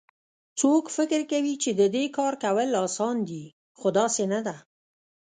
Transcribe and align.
څوک 0.59 0.83
فکر 0.95 1.21
کوي 1.31 1.53
چې 1.63 1.71
د 1.79 1.81
دې 1.95 2.05
کار 2.17 2.33
کول 2.43 2.69
اسان 2.85 3.15
دي 3.29 3.43
خو 3.77 3.87
داسي 3.97 4.25
نه 4.33 4.39
ده 4.47 4.55